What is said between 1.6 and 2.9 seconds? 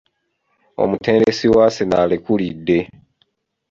Arsenal alekulidde.